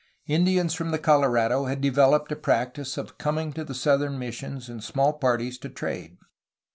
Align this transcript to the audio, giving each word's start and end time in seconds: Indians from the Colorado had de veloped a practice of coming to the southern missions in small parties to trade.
Indians 0.25 0.73
from 0.73 0.89
the 0.89 0.97
Colorado 0.97 1.65
had 1.65 1.79
de 1.79 1.91
veloped 1.91 2.31
a 2.31 2.35
practice 2.35 2.97
of 2.97 3.19
coming 3.19 3.53
to 3.53 3.63
the 3.63 3.75
southern 3.75 4.17
missions 4.17 4.67
in 4.67 4.81
small 4.81 5.13
parties 5.13 5.59
to 5.59 5.69
trade. 5.69 6.17